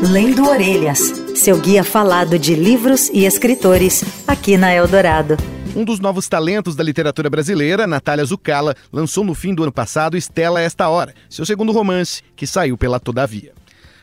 [0.00, 1.00] Lendo Orelhas,
[1.34, 5.36] seu guia falado de livros e escritores, aqui na Eldorado.
[5.74, 10.16] Um dos novos talentos da literatura brasileira, Natália Zucala, lançou no fim do ano passado
[10.16, 13.52] Estela Esta Hora, seu segundo romance, que saiu pela Todavia.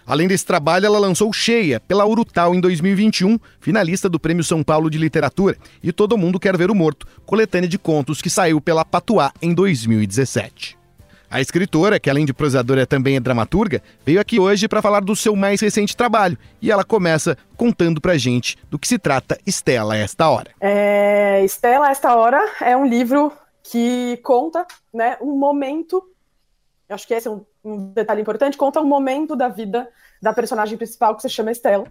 [0.05, 4.89] Além desse trabalho, ela lançou Cheia, pela Urutau em 2021, finalista do Prêmio São Paulo
[4.89, 8.83] de Literatura, e Todo Mundo Quer Ver o Morto, coletânea de contos que saiu pela
[8.83, 10.77] Patuá em 2017.
[11.35, 15.13] A escritora, que além de prosadora também é dramaturga, veio aqui hoje para falar do
[15.17, 16.37] seu mais recente trabalho.
[16.61, 20.51] E ela começa contando pra gente do que se trata Estela Esta Hora.
[20.61, 26.09] É, Estela Esta Hora é um livro que conta né, um momento,
[26.87, 29.89] acho que esse é um, um detalhe importante, conta um momento da vida
[30.21, 31.85] da personagem principal que se chama Estela,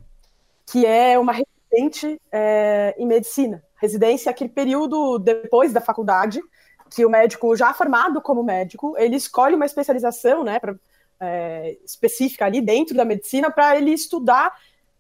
[0.65, 3.63] que é uma residente é, em medicina.
[3.77, 6.41] Residência aquele período depois da faculdade,
[6.95, 10.75] que o médico já formado como médico, ele escolhe uma especialização, né, pra,
[11.21, 14.55] é, específica ali dentro da medicina para ele estudar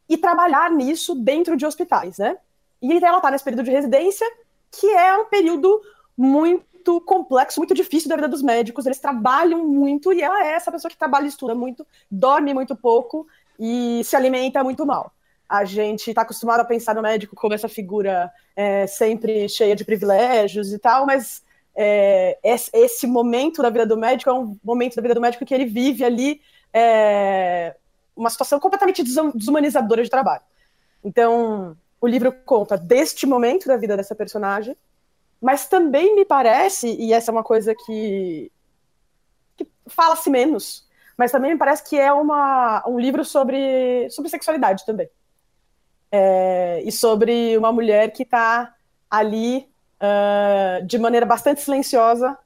[0.08, 2.36] e trabalhar nisso dentro de hospitais, né?
[2.82, 4.26] E ela está nesse período de residência,
[4.70, 5.80] que é um período
[6.16, 8.84] muito complexo, muito difícil da vida dos médicos.
[8.84, 12.76] Eles trabalham muito e ela é essa pessoa que trabalha e estuda muito, dorme muito
[12.76, 13.26] pouco
[13.58, 15.12] e se alimenta muito mal.
[15.48, 19.84] A gente está acostumado a pensar no médico como essa figura é, sempre cheia de
[19.84, 21.42] privilégios e tal, mas
[21.76, 25.54] é, esse momento da vida do médico é um momento da vida do médico que
[25.54, 26.40] ele vive ali
[26.72, 27.74] é,
[28.16, 30.42] uma situação completamente desumanizadora de trabalho.
[31.02, 34.76] Então, o livro conta deste momento da vida dessa personagem,
[35.40, 38.50] mas também me parece, e essa é uma coisa que,
[39.56, 44.86] que fala-se menos, mas também me parece que é uma, um livro sobre, sobre sexualidade
[44.86, 45.08] também.
[46.10, 48.74] É, e sobre uma mulher que está
[49.10, 49.68] ali
[50.05, 52.37] uh, de maneira bastante silenciosa,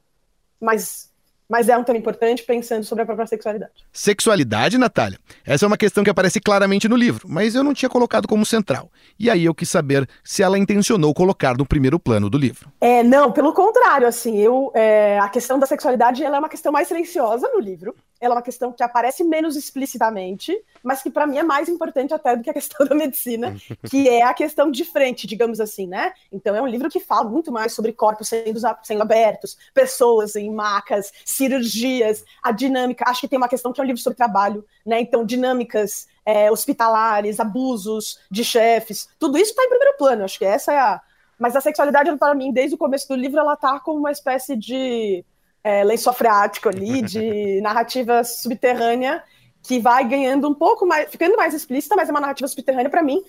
[0.60, 1.10] mas,
[1.48, 3.72] mas é um tema importante, pensando sobre a própria sexualidade.
[3.92, 5.18] Sexualidade, Natália?
[5.44, 8.44] Essa é uma questão que aparece claramente no livro, mas eu não tinha colocado como
[8.46, 8.90] central.
[9.18, 12.70] E aí eu quis saber se ela intencionou colocar no primeiro plano do livro.
[12.80, 16.72] É, não, pelo contrário, assim, eu, é, a questão da sexualidade ela é uma questão
[16.72, 21.26] mais silenciosa no livro ela é uma questão que aparece menos explicitamente, mas que para
[21.26, 23.56] mim é mais importante até do que a questão da medicina,
[23.88, 26.12] que é a questão de frente, digamos assim, né?
[26.32, 30.50] Então é um livro que fala muito mais sobre corpos sendo, sendo abertos, pessoas em
[30.50, 33.04] macas, cirurgias, a dinâmica.
[33.08, 35.00] Acho que tem uma questão que é um livro sobre trabalho, né?
[35.00, 40.24] Então dinâmicas é, hospitalares, abusos de chefes, tudo isso está em primeiro plano.
[40.24, 41.00] Acho que essa é a.
[41.38, 44.56] Mas a sexualidade, para mim, desde o começo do livro, ela tá como uma espécie
[44.56, 45.24] de
[45.62, 49.22] é, lençol freático ali, de narrativa subterrânea,
[49.62, 53.02] que vai ganhando um pouco mais, ficando mais explícita, mas é uma narrativa subterrânea, para
[53.02, 53.22] mim,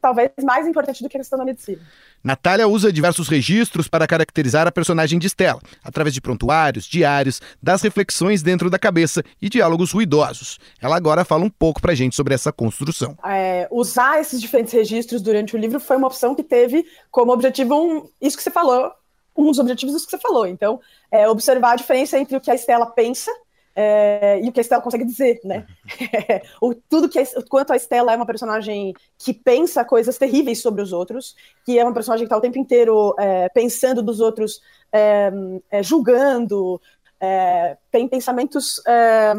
[0.00, 1.80] talvez mais importante do que a questão da medicina.
[2.22, 7.82] Natália usa diversos registros para caracterizar a personagem de Stella, através de prontuários, diários, das
[7.82, 10.58] reflexões dentro da cabeça e diálogos ruidosos.
[10.80, 13.16] Ela agora fala um pouco para a gente sobre essa construção.
[13.24, 17.74] É, usar esses diferentes registros durante o livro foi uma opção que teve como objetivo
[17.74, 18.92] um, isso que você falou,
[19.36, 20.46] um dos objetivos dos que você falou.
[20.46, 20.80] Então,
[21.10, 23.30] é observar a diferença entre o que a Estela pensa
[23.74, 25.66] é, e o que a Estela consegue dizer, né?
[26.60, 30.60] o, tudo que a, o quanto a Estela é uma personagem que pensa coisas terríveis
[30.60, 34.20] sobre os outros, que é uma personagem que está o tempo inteiro é, pensando dos
[34.20, 34.60] outros,
[34.92, 35.30] é,
[35.70, 36.80] é julgando,
[37.20, 38.80] é, tem pensamentos.
[38.86, 39.34] É,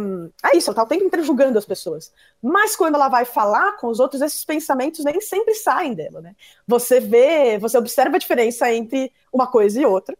[0.45, 2.13] é isso, ela está o tempo inteiro julgando as pessoas.
[2.41, 6.35] Mas quando ela vai falar com os outros, esses pensamentos nem sempre saem dela, né?
[6.67, 10.15] Você vê, você observa a diferença entre uma coisa e outra.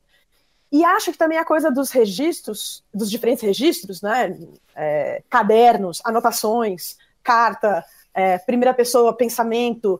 [0.72, 4.36] E acho que também a coisa dos registros, dos diferentes registros, né?
[4.76, 10.00] É, cadernos, anotações, carta, é, primeira pessoa, pensamento,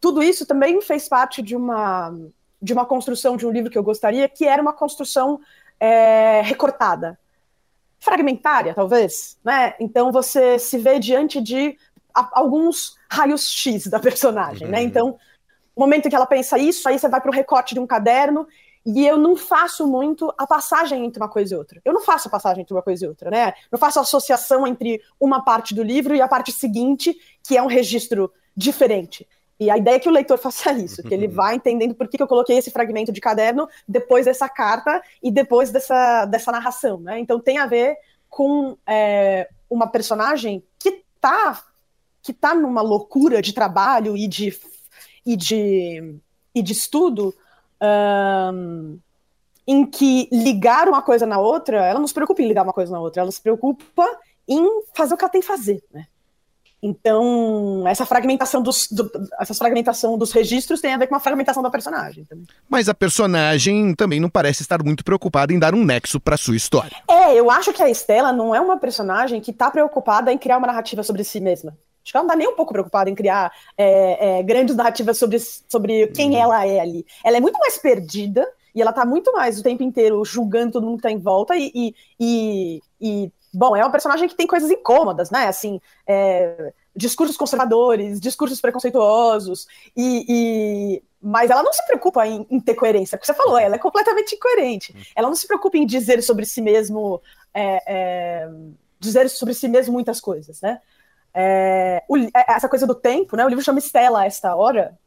[0.00, 2.14] tudo isso também fez parte de uma,
[2.60, 5.40] de uma construção de um livro que eu gostaria, que era uma construção
[5.80, 7.18] é, recortada,
[8.00, 9.74] fragmentária, talvez, né?
[9.80, 11.76] Então você se vê diante de
[12.14, 14.78] a, alguns raios X da personagem, né?
[14.78, 14.82] uhum.
[14.84, 14.88] né?
[14.88, 15.18] Então,
[15.76, 17.86] no momento em que ela pensa isso, aí você vai para o recorte de um
[17.86, 18.46] caderno
[18.84, 21.80] e eu não faço muito a passagem entre uma coisa e outra.
[21.84, 23.52] Eu não faço a passagem entre uma coisa e outra, né?
[23.70, 27.62] Eu faço a associação entre uma parte do livro e a parte seguinte, que é
[27.62, 29.28] um registro diferente.
[29.60, 32.16] E a ideia é que o leitor faça isso, que ele vá entendendo por que,
[32.16, 37.00] que eu coloquei esse fragmento de caderno depois dessa carta e depois dessa, dessa narração,
[37.00, 37.18] né?
[37.18, 37.96] Então tem a ver
[38.28, 41.62] com é, uma personagem que tá,
[42.22, 44.56] que tá numa loucura de trabalho e de,
[45.26, 46.14] e de,
[46.54, 47.34] e de estudo
[48.52, 48.98] um,
[49.66, 52.92] em que ligar uma coisa na outra, ela não se preocupa em ligar uma coisa
[52.92, 54.06] na outra, ela se preocupa
[54.46, 54.64] em
[54.94, 56.06] fazer o que ela tem que fazer, né?
[56.82, 59.10] Então, essa fragmentação dos, do,
[59.40, 62.46] essa fragmentação dos registros tem a ver com a fragmentação da personagem também.
[62.68, 66.54] Mas a personagem também não parece estar muito preocupada em dar um nexo para sua
[66.56, 66.96] história.
[67.08, 70.58] É, eu acho que a Estela não é uma personagem que está preocupada em criar
[70.58, 71.76] uma narrativa sobre si mesma.
[72.02, 75.18] Acho que ela não está nem um pouco preocupada em criar é, é, grandes narrativas
[75.18, 76.42] sobre, sobre quem uhum.
[76.42, 77.04] ela é ali.
[77.24, 80.86] Ela é muito mais perdida e ela está muito mais o tempo inteiro julgando todo
[80.86, 84.46] mundo que tá em volta e, e, e, e bom, é uma personagem que tem
[84.46, 85.46] coisas incômodas, né?
[85.46, 89.66] Assim, é, discursos conservadores, discursos preconceituosos,
[89.96, 93.76] e, e, mas ela não se preocupa em, em, ter coerência, porque você falou, ela
[93.76, 94.94] é completamente incoerente.
[95.14, 97.22] Ela não se preocupa em dizer sobre si mesmo,
[97.54, 98.48] é, é,
[98.98, 100.80] dizer sobre si mesmo muitas coisas, né?
[101.32, 103.44] É, o, é, essa coisa do tempo, né?
[103.44, 104.98] O livro chama Estela a esta hora,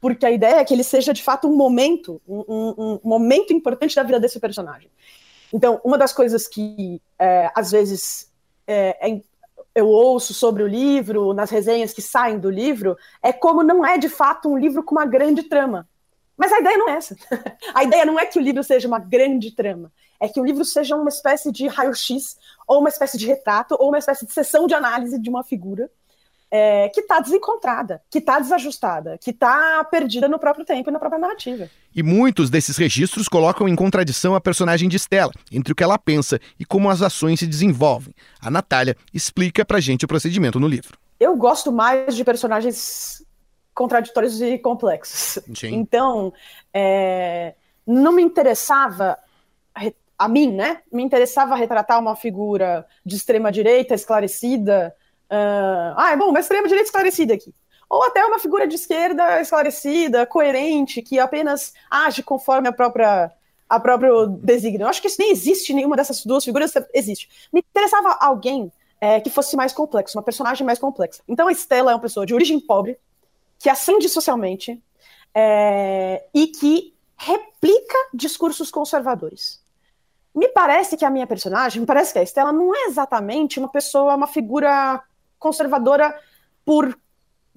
[0.00, 3.52] porque a ideia é que ele seja de fato um momento, um, um, um momento
[3.52, 4.90] importante da vida desse personagem.
[5.52, 8.32] Então, uma das coisas que é, às vezes
[8.66, 9.20] é, é,
[9.74, 13.98] eu ouço sobre o livro, nas resenhas que saem do livro, é como não é
[13.98, 15.88] de fato um livro com uma grande trama.
[16.36, 17.16] Mas a ideia não é essa.
[17.74, 19.92] a ideia não é que o livro seja uma grande trama.
[20.20, 23.88] É que o livro seja uma espécie de raio-x, ou uma espécie de retrato, ou
[23.88, 25.90] uma espécie de sessão de análise de uma figura
[26.50, 30.98] é, que está desencontrada, que está desajustada, que está perdida no próprio tempo e na
[30.98, 31.68] própria narrativa.
[31.94, 35.98] E muitos desses registros colocam em contradição a personagem de Stella, entre o que ela
[35.98, 38.14] pensa e como as ações se desenvolvem.
[38.40, 40.98] A Natália explica pra gente o procedimento no livro.
[41.18, 43.24] Eu gosto mais de personagens
[43.74, 45.42] contraditórios e complexos.
[45.54, 45.74] Sim.
[45.74, 46.32] Então,
[46.72, 47.54] é,
[47.86, 49.18] não me interessava
[50.18, 50.80] a mim, né?
[50.90, 54.94] Me interessava retratar uma figura de extrema direita esclarecida,
[55.30, 57.52] Uh, ah, bom, uma extrema-direita esclarecida aqui.
[57.88, 63.32] Ou até uma figura de esquerda esclarecida, coerente, que apenas age conforme a própria
[63.68, 64.84] a próprio desígnio.
[64.84, 67.28] Eu acho que isso nem existe nenhuma dessas duas figuras existe.
[67.52, 68.70] Me interessava alguém
[69.00, 71.22] é, que fosse mais complexo, uma personagem mais complexa.
[71.28, 72.96] Então a Estela é uma pessoa de origem pobre,
[73.58, 74.80] que ascende socialmente
[75.34, 79.60] é, e que replica discursos conservadores.
[80.34, 83.68] Me parece que a minha personagem, me parece que a Estela não é exatamente uma
[83.68, 85.02] pessoa, uma figura
[85.38, 86.18] conservadora
[86.64, 86.98] por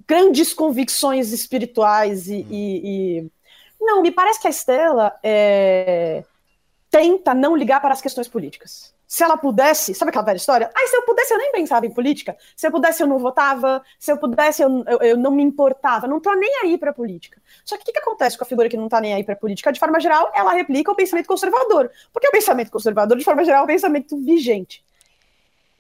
[0.08, 3.32] grandes convicções espirituais e, e, e...
[3.80, 6.24] não, me parece que a Estela é...
[6.90, 8.94] tenta não ligar para as questões políticas.
[9.10, 10.70] Se ela pudesse, sabe aquela velha história?
[10.72, 12.38] Ah, se eu pudesse, eu nem pensava em política.
[12.56, 13.84] Se eu pudesse, eu não votava.
[13.98, 16.08] Se eu pudesse, eu, eu, eu não me importava.
[16.08, 17.42] Não tô nem aí para política.
[17.66, 19.36] Só que o que, que, acontece com a figura que não tá nem aí para
[19.36, 19.72] política?
[19.72, 21.90] De forma geral, ela replica o pensamento conservador.
[22.14, 24.86] Porque o pensamento conservador, de forma geral, é o pensamento vigente.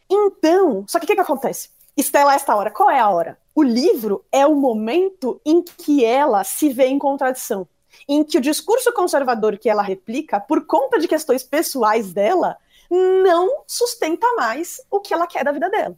[0.09, 1.69] Então, só que o que, que acontece?
[1.99, 2.71] Estela, esta hora.
[2.71, 3.37] Qual é a hora?
[3.53, 7.67] O livro é o momento em que ela se vê em contradição.
[8.07, 12.57] Em que o discurso conservador que ela replica, por conta de questões pessoais dela,
[12.89, 15.95] não sustenta mais o que ela quer da vida dela.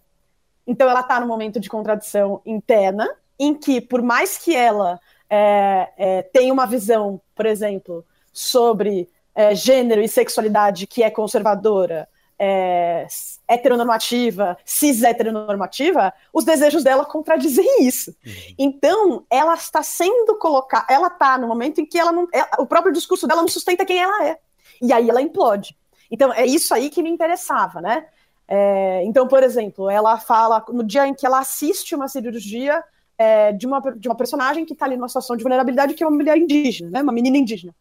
[0.66, 3.08] Então ela está no momento de contradição interna,
[3.38, 5.00] em que, por mais que ela
[5.30, 12.08] é, é, tenha uma visão, por exemplo, sobre é, gênero e sexualidade que é conservadora,
[12.44, 13.06] é,
[13.48, 18.16] heteronormativa, cis heteronormativa, os desejos dela contradizem isso.
[18.26, 18.34] Uhum.
[18.58, 22.66] Então, ela está sendo colocada, ela está no momento em que ela não, ela, o
[22.66, 24.40] próprio discurso dela não sustenta quem ela é.
[24.82, 25.78] E aí ela implode.
[26.10, 28.08] Então, é isso aí que me interessava, né?
[28.48, 32.84] É, então, por exemplo, ela fala no dia em que ela assiste uma cirurgia
[33.20, 36.08] é, de, uma, de uma personagem que está ali numa situação de vulnerabilidade, que é
[36.08, 37.04] uma mulher indígena, né?
[37.04, 37.72] Uma menina indígena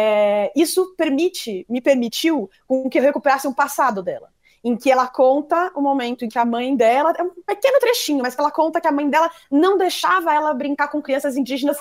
[0.00, 4.32] é, isso permite, me permitiu com que eu recuperasse um passado dela,
[4.64, 8.22] em que ela conta o momento em que a mãe dela, é um pequeno trechinho,
[8.22, 11.76] mas que ela conta que a mãe dela não deixava ela brincar com crianças indígenas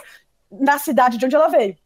[0.51, 1.77] na cidade de onde ela veio,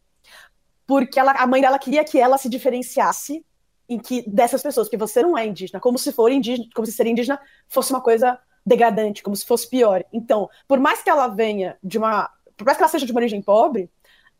[0.87, 3.45] porque ela, a mãe dela queria que ela se diferenciasse
[3.87, 6.93] em que dessas pessoas, que você não é indígena, como se for indígena, como se
[6.93, 10.03] ser indígena fosse uma coisa degradante, como se fosse pior.
[10.11, 13.19] Então, por mais que ela venha de uma, por mais que ela seja de uma
[13.19, 13.89] origem pobre,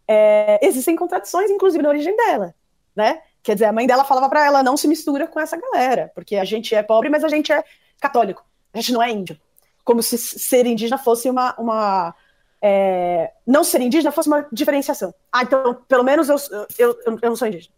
[0.08, 2.54] é, existem contradições, inclusive, na origem dela,
[2.96, 3.22] né?
[3.42, 6.38] Quer dizer, a mãe dela falava para ela não se mistura com essa galera, porque
[6.38, 7.64] a gente é pobre, mas a gente é
[8.00, 9.40] católico, a gente não é índio.
[9.84, 11.54] Como se ser indígena fosse uma.
[11.58, 12.16] uma
[12.62, 15.14] é, não ser indígena fosse uma diferenciação.
[15.30, 16.68] Ah, então, pelo menos eu, eu,
[17.06, 17.74] eu, eu não sou indígena.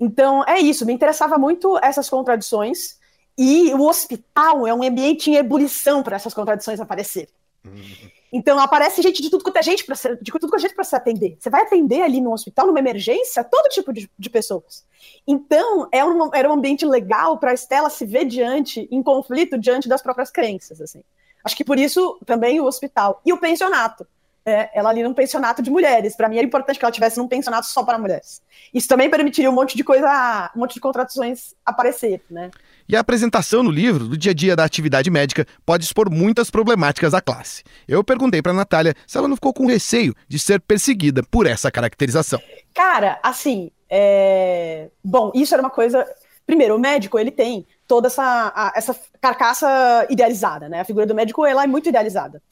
[0.00, 2.98] Então, é isso, me interessava muito essas contradições,
[3.36, 7.28] e o hospital é um ambiente em ebulição para essas contradições aparecerem.
[7.64, 8.10] Uhum.
[8.32, 10.84] Então aparece gente de tudo quanto é gente para de tudo quanto é gente para
[10.84, 11.36] se atender.
[11.38, 14.84] Você vai atender ali no hospital, numa emergência, todo tipo de, de pessoas.
[15.26, 19.58] Então é um, era um ambiente legal para a Estela se ver diante, em conflito
[19.58, 20.80] diante das próprias crenças.
[20.80, 21.02] Assim.
[21.42, 24.06] Acho que por isso também o hospital e o pensionato.
[24.44, 26.16] É, ela ali num pensionato de mulheres.
[26.16, 28.42] Para mim era importante que ela tivesse num pensionato só para mulheres.
[28.72, 32.50] Isso também permitiria um monte de coisa, um monte de contradições aparecer, né?
[32.88, 36.50] E a apresentação no livro do dia a dia da atividade médica pode expor muitas
[36.50, 37.62] problemáticas à classe.
[37.86, 41.70] Eu perguntei para Natália se ela não ficou com receio de ser perseguida por essa
[41.70, 42.40] caracterização.
[42.74, 44.88] Cara, assim, é...
[45.04, 46.06] bom, isso era uma coisa
[46.48, 50.80] primeiro, o médico, ele tem toda essa, a, essa carcaça idealizada, né?
[50.80, 52.42] A figura do médico, ela é muito idealizada.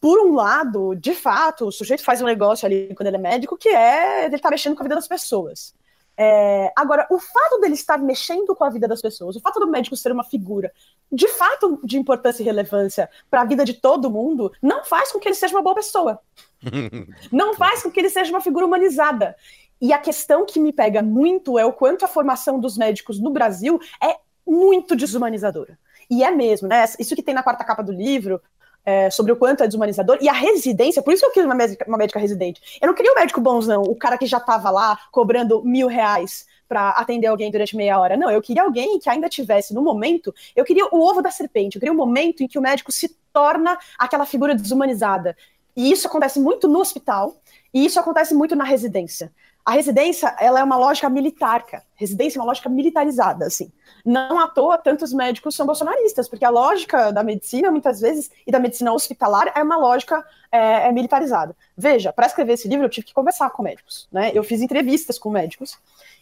[0.00, 3.58] Por um lado, de fato, o sujeito faz um negócio ali quando ele é médico
[3.58, 5.74] que é ele tá mexendo com a vida das pessoas.
[6.16, 9.66] É, agora, o fato dele estar mexendo com a vida das pessoas, o fato do
[9.66, 10.70] médico ser uma figura
[11.10, 15.18] de fato de importância e relevância para a vida de todo mundo, não faz com
[15.18, 16.20] que ele seja uma boa pessoa.
[17.32, 19.34] não faz com que ele seja uma figura humanizada.
[19.80, 23.30] E a questão que me pega muito é o quanto a formação dos médicos no
[23.30, 25.78] Brasil é muito desumanizadora.
[26.10, 26.84] E é mesmo, né?
[26.98, 28.40] Isso que tem na quarta capa do livro,
[28.84, 31.54] é, sobre o quanto é desumanizador, e a residência, por isso que eu quis uma
[31.54, 32.60] médica, uma médica residente.
[32.80, 36.46] Eu não queria um médico bonzão, o cara que já estava lá cobrando mil reais
[36.68, 38.16] para atender alguém durante meia hora.
[38.16, 41.76] Não, eu queria alguém que ainda tivesse no momento, eu queria o ovo da serpente,
[41.76, 45.36] eu queria um momento em que o médico se torna aquela figura desumanizada.
[45.76, 47.40] E isso acontece muito no hospital,
[47.72, 49.32] e isso acontece muito na residência.
[49.64, 51.84] A residência, ela é uma lógica militar, cara.
[51.94, 53.70] Residência é uma lógica militarizada, assim.
[54.04, 58.50] Não à toa tantos médicos são bolsonaristas, porque a lógica da medicina, muitas vezes, e
[58.50, 61.54] da medicina hospitalar é uma lógica é, é militarizada.
[61.76, 64.30] Veja, para escrever esse livro eu tive que conversar com médicos, né?
[64.34, 65.78] Eu fiz entrevistas com médicos,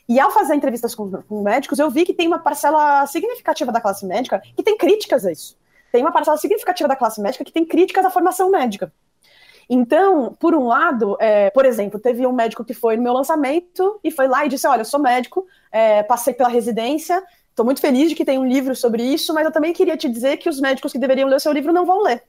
[0.09, 3.81] e ao fazer entrevistas com, com médicos, eu vi que tem uma parcela significativa da
[3.81, 5.55] classe médica que tem críticas a isso.
[5.93, 8.91] Tem uma parcela significativa da classe médica que tem críticas à formação médica.
[9.69, 14.01] Então, por um lado, é, por exemplo, teve um médico que foi no meu lançamento
[14.03, 17.81] e foi lá e disse: Olha, eu sou médico, é, passei pela residência, estou muito
[17.81, 20.49] feliz de que tem um livro sobre isso, mas eu também queria te dizer que
[20.49, 22.23] os médicos que deveriam ler o seu livro não vão ler.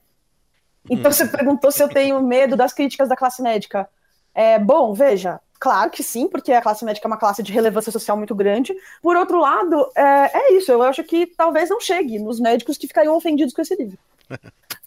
[0.89, 3.87] Então, você perguntou se eu tenho medo das críticas da classe médica.
[4.33, 7.91] É, bom, veja, claro que sim, porque a classe médica é uma classe de relevância
[7.91, 8.73] social muito grande.
[9.01, 12.87] Por outro lado, é, é isso, eu acho que talvez não chegue nos médicos que
[12.87, 13.97] ficariam ofendidos com esse livro.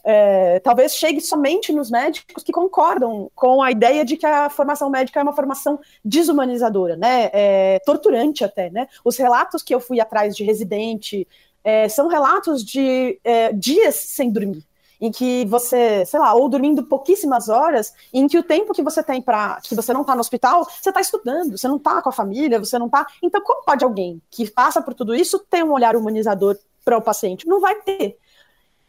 [0.05, 4.91] É, talvez chegue somente nos médicos que concordam com a ideia de que a formação
[4.91, 7.31] médica é uma formação desumanizadora, né?
[7.33, 8.89] É, torturante até, né?
[9.05, 11.27] Os relatos que eu fui atrás de residente
[11.63, 14.65] é, são relatos de é, dias sem dormir,
[15.01, 19.05] em que você, sei lá, ou dormindo pouquíssimas horas, em que o tempo que você
[19.05, 22.09] tem para que você não está no hospital, você está estudando, você não está com
[22.09, 23.07] a família, você não está.
[23.23, 27.03] Então, como pode alguém que passa por tudo isso ter um olhar humanizador para o
[27.03, 27.47] paciente?
[27.47, 28.19] Não vai ter.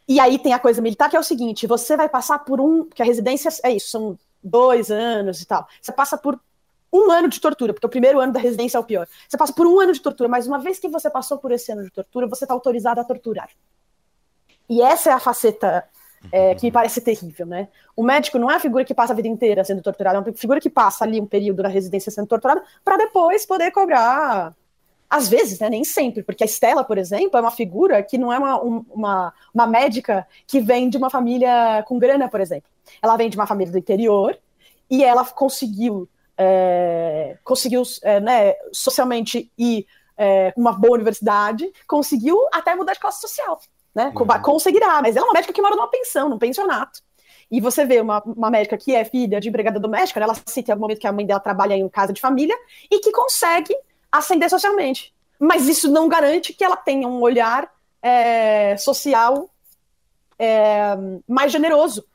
[0.08, 2.86] E aí tem a coisa militar, que é o seguinte: você vai passar por um.
[2.86, 5.68] que a residência é isso, são dois anos e tal.
[5.82, 6.40] Você passa por
[6.92, 9.08] um ano de tortura, porque o primeiro ano da residência é o pior.
[9.28, 11.72] Você passa por um ano de tortura, mas uma vez que você passou por esse
[11.72, 13.50] ano de tortura, você está autorizado a torturar.
[14.70, 15.84] E essa é a faceta
[16.32, 17.68] é, que me parece terrível, né?
[17.96, 20.34] O médico não é a figura que passa a vida inteira sendo torturado, é uma
[20.34, 24.56] figura que passa ali um período na residência sendo torturada para depois poder cobrar
[25.14, 28.34] às vezes, né, nem sempre, porque a Estela, por exemplo, é uma figura que não
[28.34, 32.68] é uma, uma, uma médica que vem de uma família com grana, por exemplo.
[33.00, 34.36] Ela vem de uma família do interior
[34.90, 39.86] e ela conseguiu, é, conseguiu é, né, socialmente ir
[40.18, 43.60] é, uma boa universidade, conseguiu até mudar de classe social.
[43.94, 44.12] Né?
[44.16, 44.42] Uhum.
[44.42, 47.02] Conseguirá, mas ela é uma médica que mora numa pensão, num pensionato.
[47.52, 50.72] E você vê uma, uma médica que é filha de empregada doméstica, né, ela cita
[50.72, 52.58] em algum momento que a mãe dela trabalha em casa de família
[52.90, 53.76] e que consegue
[54.20, 55.14] ascender socialmente.
[55.40, 57.70] Mas isso não garante que ela tenha um olhar
[58.02, 59.50] é, social
[60.38, 60.96] é,
[61.28, 62.06] mais generoso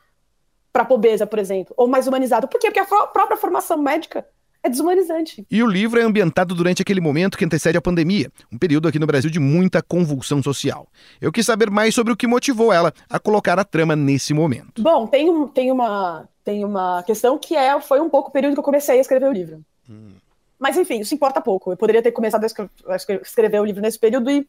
[0.71, 2.47] para a pobreza, por exemplo, ou mais humanizado.
[2.47, 2.67] Por quê?
[2.71, 4.25] Porque a própria formação médica
[4.61, 5.45] é desumanizante.
[5.49, 8.99] E o livro é ambientado durante aquele momento que antecede a pandemia, um período aqui
[8.99, 10.87] no Brasil de muita convulsão social.
[11.19, 14.81] Eu quis saber mais sobre o que motivou ela a colocar a trama nesse momento.
[14.81, 18.53] Bom, tem, um, tem, uma, tem uma questão que é, foi um pouco o período
[18.53, 19.61] que eu comecei a escrever o livro.
[19.89, 20.13] Hum.
[20.59, 21.71] Mas enfim, isso importa pouco.
[21.71, 24.47] Eu poderia ter começado a escrever o livro nesse período e,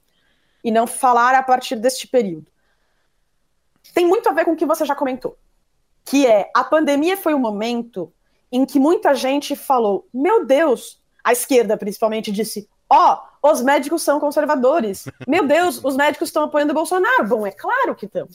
[0.64, 2.50] e não falar a partir deste período.
[3.95, 5.38] Tem muito a ver com o que você já comentou,
[6.05, 8.12] que é a pandemia foi um momento
[8.50, 14.02] em que muita gente falou: meu Deus, a esquerda principalmente disse: ó, oh, os médicos
[14.02, 15.07] são conservadores.
[15.26, 17.26] Meu Deus, os médicos estão apoiando o Bolsonaro.
[17.26, 18.29] Bom, é claro que estão.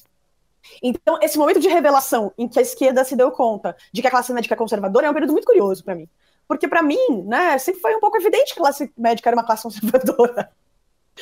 [0.82, 4.12] Então, esse momento de revelação em que a esquerda se deu conta de que a
[4.12, 6.10] classe médica é conservadora é um período muito curioso para mim.
[6.48, 9.46] Porque, para mim, né, sempre foi um pouco evidente que a classe médica era uma
[9.46, 10.52] classe conservadora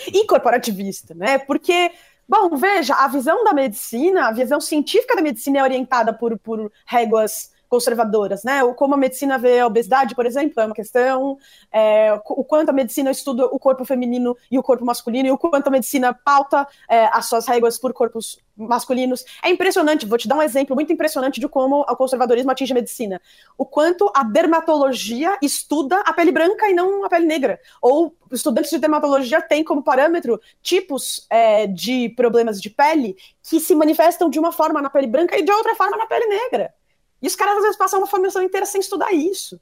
[0.08, 1.38] e corporativista, né?
[1.38, 1.92] Porque,
[2.28, 6.72] bom, veja, a visão da medicina, a visão científica da medicina é orientada por, por
[6.86, 8.64] réguas conservadoras, né?
[8.64, 11.40] O como a medicina vê a obesidade, por exemplo, é uma questão,
[11.72, 15.38] é, o quanto a medicina estuda o corpo feminino e o corpo masculino, e o
[15.40, 19.26] quanto a medicina pauta é, as suas regras por corpos masculinos.
[19.44, 22.76] É impressionante, vou te dar um exemplo muito impressionante de como o conservadorismo atinge a
[22.76, 23.20] medicina.
[23.58, 27.60] O quanto a dermatologia estuda a pele branca e não a pele negra.
[27.82, 33.74] Ou estudantes de dermatologia têm como parâmetro tipos é, de problemas de pele que se
[33.74, 36.72] manifestam de uma forma na pele branca e de outra forma na pele negra.
[37.24, 39.60] E os caras às vezes passam uma formação inteira sem estudar isso.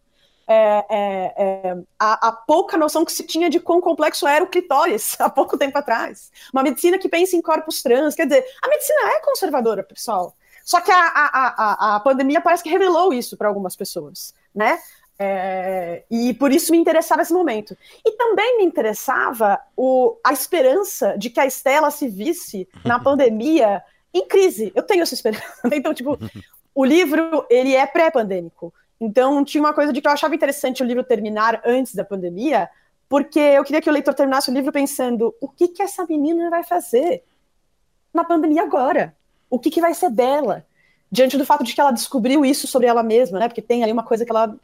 [0.47, 4.47] é, é, é, a, a, pouca noção que se tinha de quão complexo era o
[4.47, 6.31] clitóris há pouco tempo atrás.
[6.51, 10.35] Uma medicina que pensa em corpos trans, quer dizer, a medicina é conservadora, pessoal.
[10.65, 14.79] Só que a, a, a, a pandemia parece que revelou isso para algumas pessoas, né?
[15.23, 17.77] É, e por isso me interessava esse momento.
[18.03, 23.83] E também me interessava o, a esperança de que a Estela se visse na pandemia
[24.11, 24.71] em crise.
[24.73, 25.43] Eu tenho essa esperança.
[25.71, 26.17] Então, tipo,
[26.73, 28.73] o livro, ele é pré-pandêmico.
[28.99, 32.69] Então, tinha uma coisa de que eu achava interessante o livro terminar antes da pandemia,
[33.09, 36.49] porque eu queria que o leitor terminasse o livro pensando: o que, que essa menina
[36.49, 37.23] vai fazer
[38.13, 39.15] na pandemia agora?
[39.49, 40.65] O que, que vai ser dela?
[41.11, 43.47] Diante do fato de que ela descobriu isso sobre ela mesma, né?
[43.47, 44.55] Porque tem ali uma coisa que ela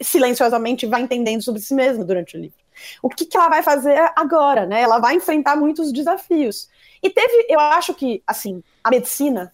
[0.00, 2.58] silenciosamente vai entendendo sobre si mesma durante o livro.
[3.02, 4.82] O que, que ela vai fazer agora, né?
[4.82, 6.68] Ela vai enfrentar muitos desafios.
[7.02, 9.52] E teve, eu acho que, assim, a medicina,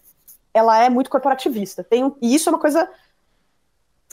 [0.59, 1.83] ela é muito corporativista.
[1.83, 2.89] Tem, e isso é uma coisa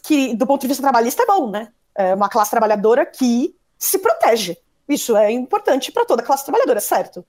[0.04, 1.72] que, do ponto de vista trabalhista, é bom, né?
[1.94, 4.58] É uma classe trabalhadora que se protege.
[4.88, 7.26] Isso é importante para toda a classe trabalhadora, certo?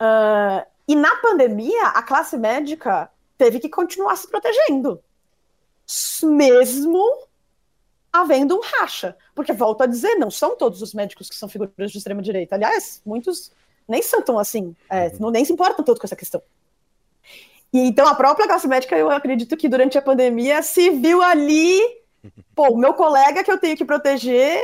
[0.00, 5.00] Uh, e na pandemia, a classe médica teve que continuar se protegendo.
[6.22, 7.28] Mesmo
[8.12, 9.16] havendo um racha.
[9.34, 12.56] Porque, volto a dizer, não são todos os médicos que são figuras de extrema-direita.
[12.56, 13.52] Aliás, muitos
[13.86, 15.16] nem são tão assim, é, uhum.
[15.18, 16.40] não, nem se importam tanto com essa questão.
[17.72, 21.80] E então a própria classe médica, eu acredito que durante a pandemia se viu ali,
[22.54, 24.62] pô, o meu colega que eu tenho que proteger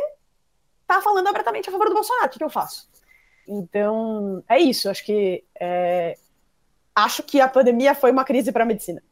[0.86, 2.88] tá falando abertamente a favor do Bolsonaro, o que, que eu faço?
[3.48, 6.16] Então, é isso, acho que é,
[6.94, 9.02] acho que a pandemia foi uma crise para a medicina.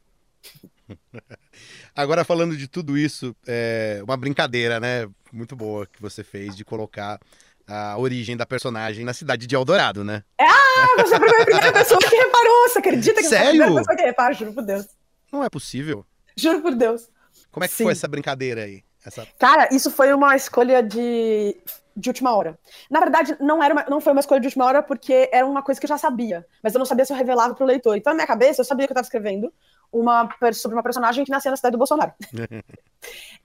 [1.95, 5.09] Agora, falando de tudo isso, é uma brincadeira, né?
[5.33, 7.21] Muito boa que você fez de colocar
[7.67, 10.23] a origem da personagem na cidade de Eldorado, né?
[10.41, 12.69] Ah, você foi a primeira pessoa que reparou.
[12.69, 13.45] Você acredita que Sério?
[13.45, 14.35] você a primeira pessoa que repara?
[14.35, 14.87] Juro por Deus.
[15.33, 16.05] Não é possível.
[16.37, 17.09] Juro por Deus.
[17.51, 17.85] Como é que Sim.
[17.85, 18.83] foi essa brincadeira aí?
[19.05, 19.27] Essa...
[19.39, 21.57] Cara, isso foi uma escolha de,
[21.97, 22.59] de última hora.
[22.91, 25.63] Na verdade, não, era uma, não foi uma escolha de última hora porque era uma
[25.63, 27.97] coisa que eu já sabia, mas eu não sabia se eu revelava pro leitor.
[27.97, 29.53] Então, na minha cabeça, eu sabia que eu estava escrevendo,
[29.93, 32.13] uma, sobre uma personagem que nasceu na cidade do Bolsonaro.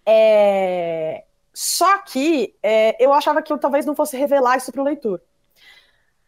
[0.06, 4.86] é, só que é, eu achava que eu talvez não fosse revelar isso para o
[4.86, 5.22] leitor.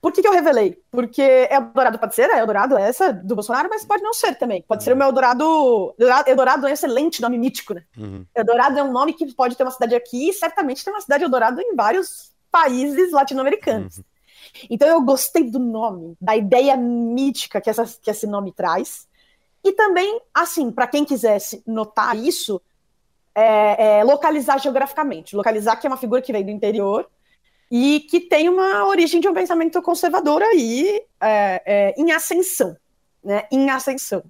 [0.02, 0.82] Por que, que, eu revelei?
[0.90, 4.64] Porque Eldorado pode ser, Eldorado é essa do Bolsonaro, mas pode não ser também.
[4.64, 5.94] Pode ser o meu Eldorado.
[6.26, 7.84] Eldorado é um excelente nome mítico, né?
[7.96, 8.26] Uhum.
[8.34, 11.24] Eldorado é um nome que pode ter uma cidade aqui e certamente tem uma cidade
[11.24, 14.00] Eldorado em vários países latino-americanos.
[14.00, 14.04] Uhum.
[14.72, 19.08] Então eu gostei do nome, da ideia mítica que, essa, que esse nome traz.
[19.64, 22.60] E também, assim, para quem quisesse notar isso,
[23.36, 25.36] é, é, localizar geograficamente.
[25.36, 27.10] Localizar que é uma figura que vem do interior
[27.70, 32.76] e que tem uma origem de um pensamento conservador aí é, é em ascensão,
[33.24, 33.44] né?
[33.52, 34.24] Em ascensão.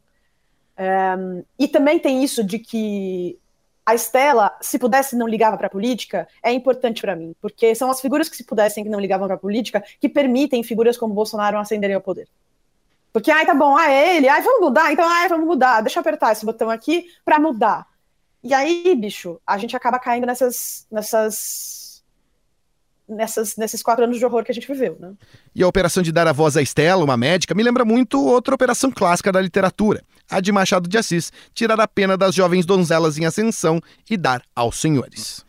[0.77, 1.15] É,
[1.59, 3.39] e também tem isso de que
[3.85, 7.89] a Estela, se pudesse, não ligava para a política, é importante para mim, porque são
[7.89, 11.13] as figuras que se pudessem que não ligavam para a política que permitem figuras como
[11.13, 12.27] Bolsonaro ascenderem ao poder.
[13.11, 15.99] Porque, ai, tá bom, ah, é ele, ai, vamos mudar, então, ai, vamos mudar, deixa
[15.99, 17.85] eu apertar esse botão aqui para mudar.
[18.43, 22.03] E aí, bicho, a gente acaba caindo nessas, nessas,
[23.07, 25.13] nessas, nesses quatro anos de horror que a gente viveu, né?
[25.53, 28.55] E a operação de dar a voz à Estela, uma médica, me lembra muito outra
[28.55, 33.17] operação clássica da literatura, a de Machado de Assis, tirar a pena das jovens donzelas
[33.17, 35.45] em ascensão e dar aos senhores.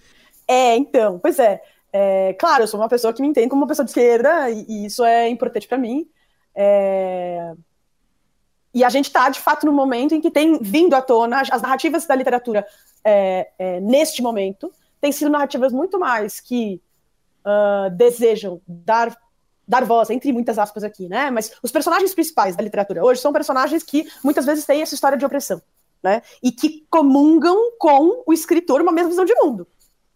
[0.47, 1.63] É, então, pois é.
[1.93, 4.67] é claro, eu sou uma pessoa que me entende como uma pessoa de esquerda, e,
[4.69, 6.07] e isso é importante para mim.
[6.55, 7.55] É...
[8.75, 11.61] E a gente está, de fato, no momento em que tem vindo à tona as
[11.61, 12.67] narrativas da literatura
[13.05, 16.81] é, é, neste momento, têm sido narrativas muito mais que
[17.45, 19.15] uh, desejam dar,
[19.67, 21.31] dar voz, entre muitas aspas aqui, né?
[21.31, 25.19] Mas os personagens principais da literatura hoje são personagens que muitas vezes têm essa história
[25.19, 25.61] de opressão,
[26.03, 26.23] né?
[26.43, 29.67] E que comungam com o escritor uma mesma visão de mundo,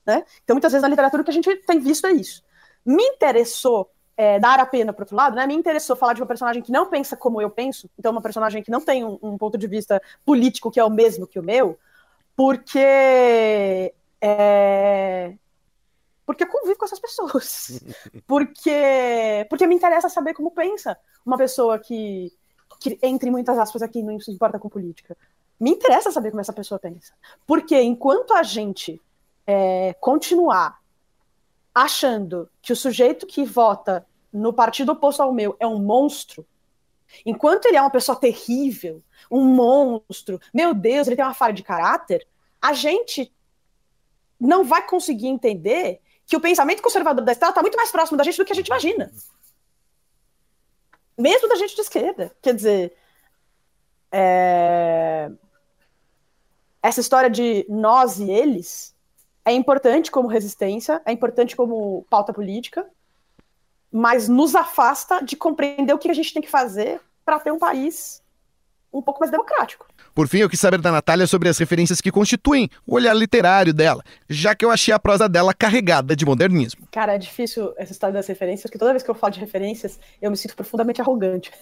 [0.06, 0.24] né?
[0.44, 2.42] Então, muitas vezes na literatura o que a gente tem visto é isso.
[2.84, 6.26] Me interessou é, dar a pena, por outro lado, né, me interessou falar de uma
[6.26, 9.36] personagem que não pensa como eu penso, então uma personagem que não tem um, um
[9.36, 11.78] ponto de vista político que é o mesmo que o meu,
[12.34, 15.34] porque é,
[16.24, 17.80] porque eu convivo com essas pessoas,
[18.26, 22.32] porque porque me interessa saber como pensa uma pessoa que,
[22.80, 25.16] que entre muitas aspas aqui não se importa com política.
[25.58, 27.14] Me interessa saber como essa pessoa pensa,
[27.46, 29.00] porque enquanto a gente
[29.46, 30.78] é, continuar
[31.76, 36.46] achando que o sujeito que vota no partido oposto ao meu é um monstro,
[37.24, 41.62] enquanto ele é uma pessoa terrível, um monstro, meu Deus, ele tem uma falha de
[41.62, 42.26] caráter,
[42.62, 43.30] a gente
[44.40, 48.24] não vai conseguir entender que o pensamento conservador da Estela está muito mais próximo da
[48.24, 49.12] gente do que a gente imagina.
[51.16, 52.34] Mesmo da gente de esquerda.
[52.40, 52.96] Quer dizer,
[54.10, 55.30] é...
[56.82, 58.95] essa história de nós e eles
[59.46, 62.84] é importante como resistência, é importante como pauta política,
[63.92, 67.58] mas nos afasta de compreender o que a gente tem que fazer para ter um
[67.58, 68.20] país
[68.92, 69.86] um pouco mais democrático.
[70.14, 73.72] Por fim, eu quis saber da Natália sobre as referências que constituem o olhar literário
[73.72, 76.88] dela, já que eu achei a prosa dela carregada de modernismo.
[76.90, 80.00] Cara, é difícil essa história das referências, porque toda vez que eu falo de referências,
[80.20, 81.52] eu me sinto profundamente arrogante.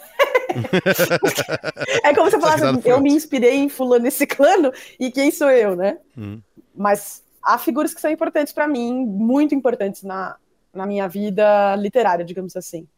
[2.05, 5.51] é como se eu falasse, eu me inspirei em fulano e ciclano, e quem sou
[5.51, 5.99] eu, né?
[6.17, 6.41] Hum.
[6.75, 10.37] Mas há figuras que são importantes para mim, muito importantes na,
[10.73, 12.89] na minha vida literária, digamos assim.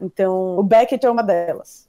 [0.00, 1.88] Então, o Beckett é uma delas.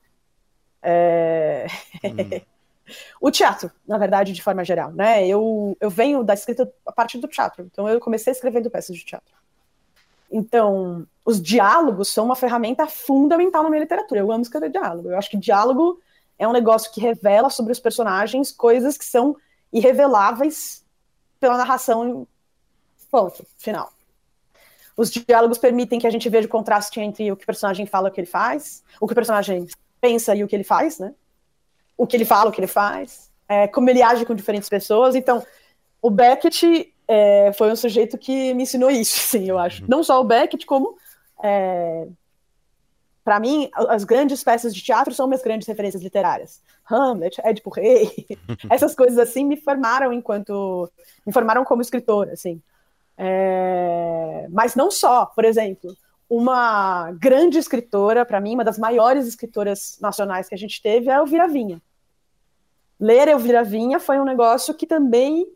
[0.82, 1.66] É...
[2.04, 2.42] Hum.
[3.20, 5.26] o teatro, na verdade, de forma geral, né?
[5.28, 9.04] Eu, eu venho da escrita a partir do teatro, então eu comecei escrevendo peças de
[9.04, 9.34] teatro.
[10.32, 14.20] Então, os diálogos são uma ferramenta fundamental na minha literatura.
[14.20, 15.10] Eu amo escrever diálogo.
[15.10, 16.00] Eu acho que diálogo
[16.40, 19.38] é um negócio que revela sobre os personagens coisas que são
[19.72, 20.83] irreveláveis
[21.44, 22.26] pela narração.
[23.12, 23.92] Ponto, final.
[24.96, 28.08] Os diálogos permitem que a gente veja o contraste entre o que o personagem fala
[28.08, 29.68] e o que ele faz, o que o personagem
[30.00, 31.14] pensa e o que ele faz, né?
[31.98, 35.16] O que ele fala, o que ele faz, é, como ele age com diferentes pessoas.
[35.16, 35.46] Então,
[36.02, 39.82] o Beckett é, foi um sujeito que me ensinou isso, sim, eu acho.
[39.82, 39.90] Uhum.
[39.90, 40.98] Não só o Beckett, como
[41.44, 42.08] é,
[43.24, 46.62] para mim, as grandes peças de teatro são minhas grandes referências literárias.
[46.90, 48.28] Hamlet, Édipo Rei,
[48.70, 50.92] essas coisas assim me formaram enquanto
[51.26, 52.62] me formaram como escritor, assim.
[53.18, 55.96] É, mas não só, por exemplo,
[56.30, 61.14] uma grande escritora, para mim, uma das maiores escritoras nacionais que a gente teve é
[61.14, 61.82] Elvira Vinha.
[63.00, 65.48] Ler Elvira Vinha foi um negócio que também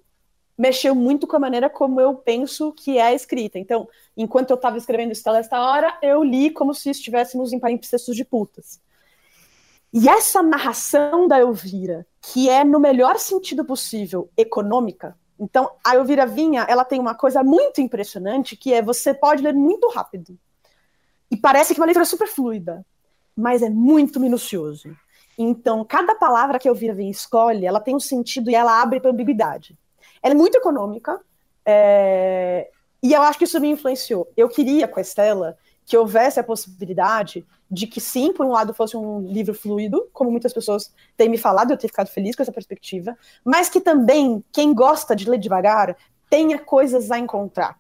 [0.57, 3.59] mexeu muito com a maneira como eu penso que é a escrita.
[3.59, 8.15] Então, enquanto eu estava escrevendo Estela esta hora, eu li como se estivéssemos em palimpsestos
[8.15, 8.81] de putas.
[9.93, 16.25] E essa narração da Elvira, que é no melhor sentido possível econômica, então a Elvira
[16.25, 20.37] Vinha, ela tem uma coisa muito impressionante que é você pode ler muito rápido.
[21.29, 22.85] E parece que é uma leitura super fluida,
[23.35, 24.95] mas é muito minucioso.
[25.37, 28.99] Então, cada palavra que a Elvira vem escolhe, ela tem um sentido e ela abre
[28.99, 29.77] para ambiguidade.
[30.27, 31.21] Ela é muito econômica,
[31.65, 32.69] é...
[33.01, 34.29] e eu acho que isso me influenciou.
[34.35, 38.73] Eu queria, com a Estela, que houvesse a possibilidade de que, sim, por um lado,
[38.73, 42.41] fosse um livro fluido, como muitas pessoas têm me falado, eu tenho ficado feliz com
[42.41, 45.95] essa perspectiva, mas que também, quem gosta de ler devagar,
[46.29, 47.79] tenha coisas a encontrar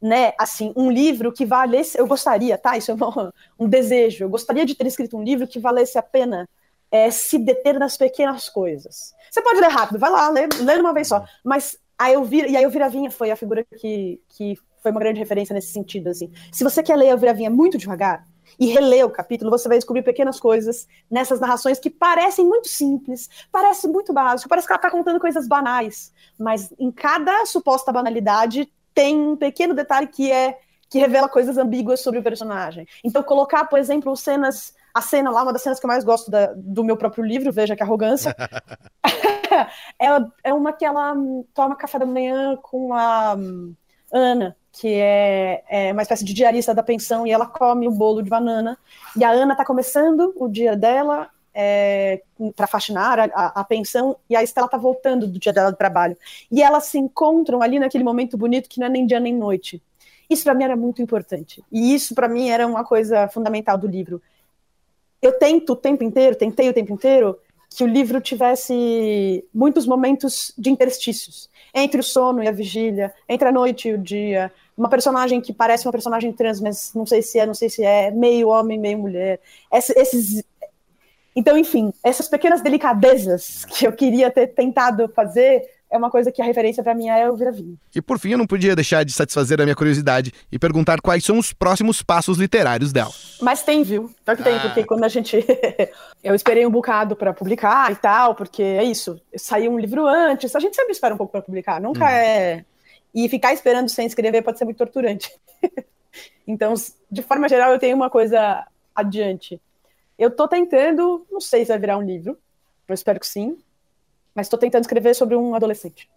[0.00, 3.32] né, assim, um livro que valesse, eu gostaria, tá, isso é um,
[3.66, 6.48] um desejo, eu gostaria de ter escrito um livro que valesse a pena
[6.90, 9.14] é, se deter nas pequenas coisas.
[9.30, 12.56] Você pode ler rápido, vai lá, lê, lê uma vez só, mas a Elvira, e
[12.56, 16.30] a Elvira Vinha foi a figura que, que foi uma grande referência nesse sentido, assim.
[16.50, 18.26] Se você quer ler a Elvira Vinha muito devagar,
[18.58, 23.28] e reler o capítulo, você vai descobrir pequenas coisas nessas narrações que parecem muito simples,
[23.50, 28.70] parece muito básico, parece que ela está contando coisas banais, mas em cada suposta banalidade
[28.94, 30.58] tem um pequeno detalhe que é
[30.90, 32.86] que revela coisas ambíguas sobre o personagem.
[33.04, 34.74] Então, colocar, por exemplo, cenas.
[34.92, 37.52] A cena lá, uma das cenas que eu mais gosto da, do meu próprio livro,
[37.52, 38.34] Veja que Arrogância,
[39.98, 40.06] é,
[40.44, 43.74] é uma que ela hum, toma café da manhã com a um,
[44.12, 48.22] Ana, que é, é, uma espécie de diarista da pensão, e ela come o bolo
[48.22, 48.78] de banana.
[49.16, 52.22] E a Ana está começando o dia dela é,
[52.56, 55.76] para faxinar a, a, a, pensão, e a Estela tá voltando do dia dela do
[55.76, 56.16] trabalho.
[56.50, 59.82] E elas se encontram ali naquele momento bonito que não é nem dia nem noite.
[60.28, 61.62] Isso para mim era muito importante.
[61.70, 64.22] E isso para mim era uma coisa fundamental do livro.
[65.20, 70.52] Eu tento o tempo inteiro, tentei o tempo inteiro, que o livro tivesse muitos momentos
[70.58, 74.52] de interstícios entre o sono e a vigília, entre a noite e o dia.
[74.76, 77.84] Uma personagem que parece uma personagem trans, mas não sei se é, não sei se
[77.84, 79.40] é, meio homem, meio mulher.
[79.72, 80.42] esses
[81.34, 86.40] então, enfim, essas pequenas delicadezas que eu queria ter tentado fazer é uma coisa que
[86.40, 87.76] a referência para mim é o Viravinho.
[87.94, 91.24] E por fim, eu não podia deixar de satisfazer a minha curiosidade e perguntar quais
[91.24, 93.10] são os próximos passos literários dela.
[93.42, 94.08] Mas tem, viu?
[94.24, 94.60] Pior que tem, ah.
[94.60, 95.44] porque quando a gente.
[96.22, 99.20] eu esperei um bocado para publicar e tal, porque é isso.
[99.36, 102.08] Saiu um livro antes, a gente sempre espera um pouco para publicar, nunca hum.
[102.08, 102.64] é.
[103.12, 105.32] E ficar esperando sem escrever pode ser muito torturante.
[106.46, 106.72] então,
[107.10, 109.60] de forma geral, eu tenho uma coisa adiante.
[110.16, 112.38] Eu estou tentando, não sei se vai virar um livro,
[112.86, 113.58] eu espero que sim,
[114.40, 116.08] mas estou tentando escrever sobre um adolescente.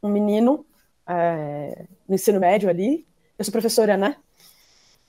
[0.00, 0.64] Um menino
[1.04, 3.04] é, no ensino médio ali.
[3.36, 4.16] Eu sou professora, né?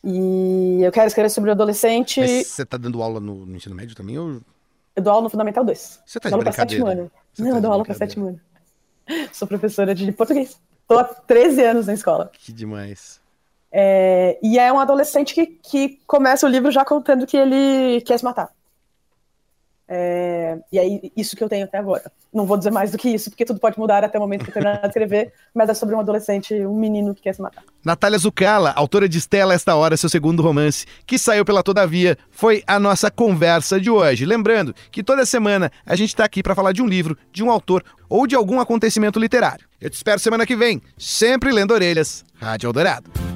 [0.03, 2.19] E eu quero escrever sobre o adolescente.
[2.19, 4.17] Mas você está dando aula no, no, ensino médio também?
[4.17, 4.41] Ou...
[4.95, 6.01] Eu dou aula no Fundamental 2.
[6.03, 6.89] Você está de brincadeira?
[6.89, 7.11] Ano.
[7.38, 8.41] Não, tá eu dou aula para sétimo ano.
[9.31, 10.59] Sou professora de português.
[10.81, 12.31] Estou há 13 anos na escola.
[12.33, 13.21] Que demais.
[13.71, 18.17] É, e é um adolescente que, que começa o livro já contando que ele quer
[18.17, 18.49] se matar.
[19.88, 22.12] É, e aí, isso que eu tenho até agora.
[22.34, 24.50] Não vou dizer mais do que isso, porque tudo pode mudar até o momento que
[24.50, 27.63] eu terminar de escrever, mas é sobre um adolescente, um menino que quer se matar.
[27.84, 32.63] Natália Zucala, autora de Estela Esta Hora, seu segundo romance, que saiu pela Todavia, foi
[32.65, 34.26] a nossa conversa de hoje.
[34.26, 37.52] Lembrando que toda semana a gente está aqui para falar de um livro, de um
[37.52, 39.65] autor ou de algum acontecimento literário.
[39.80, 42.26] Eu te espero semana que vem, sempre lendo orelhas.
[42.39, 43.35] Rádio Eldorado.